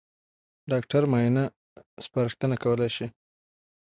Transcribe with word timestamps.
ډاکټر 0.71 1.03
معاینه 1.11 1.43
سپارښتنه 2.05 2.55
کولای 2.63 2.89
شي. 2.95 3.07